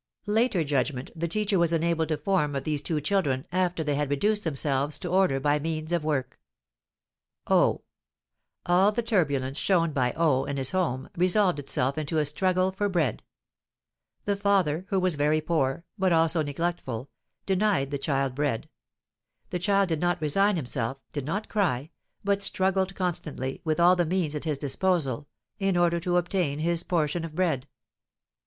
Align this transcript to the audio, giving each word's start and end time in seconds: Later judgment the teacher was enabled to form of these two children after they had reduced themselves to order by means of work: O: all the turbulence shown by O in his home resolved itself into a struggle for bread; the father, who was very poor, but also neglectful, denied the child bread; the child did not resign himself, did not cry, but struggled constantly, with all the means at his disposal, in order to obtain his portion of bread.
Later 0.25 0.63
judgment 0.63 1.11
the 1.15 1.27
teacher 1.27 1.59
was 1.59 1.71
enabled 1.71 2.07
to 2.09 2.17
form 2.17 2.55
of 2.55 2.63
these 2.63 2.81
two 2.81 2.99
children 2.99 3.45
after 3.51 3.83
they 3.83 3.93
had 3.93 4.09
reduced 4.09 4.43
themselves 4.43 4.97
to 4.97 5.09
order 5.09 5.39
by 5.39 5.59
means 5.59 5.91
of 5.91 6.03
work: 6.03 6.39
O: 7.45 7.83
all 8.65 8.91
the 8.91 9.03
turbulence 9.03 9.59
shown 9.59 9.91
by 9.93 10.11
O 10.13 10.45
in 10.45 10.57
his 10.57 10.71
home 10.71 11.07
resolved 11.15 11.59
itself 11.59 11.99
into 11.99 12.17
a 12.17 12.25
struggle 12.25 12.71
for 12.71 12.89
bread; 12.89 13.21
the 14.25 14.35
father, 14.35 14.87
who 14.89 14.99
was 14.99 15.13
very 15.13 15.39
poor, 15.39 15.85
but 15.99 16.11
also 16.11 16.41
neglectful, 16.41 17.11
denied 17.45 17.91
the 17.91 17.99
child 17.99 18.33
bread; 18.33 18.67
the 19.51 19.59
child 19.59 19.87
did 19.89 19.99
not 20.01 20.19
resign 20.19 20.55
himself, 20.55 20.97
did 21.11 21.25
not 21.25 21.47
cry, 21.47 21.91
but 22.23 22.41
struggled 22.41 22.95
constantly, 22.95 23.61
with 23.63 23.79
all 23.79 23.95
the 23.95 24.03
means 24.07 24.33
at 24.33 24.45
his 24.45 24.57
disposal, 24.57 25.27
in 25.59 25.77
order 25.77 25.99
to 25.99 26.17
obtain 26.17 26.57
his 26.57 26.81
portion 26.81 27.23
of 27.23 27.35
bread. 27.35 27.67